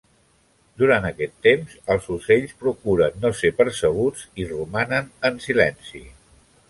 [0.81, 6.03] Durant aquest temps, els ocells procuren no ser percebuts i romanen en silenci.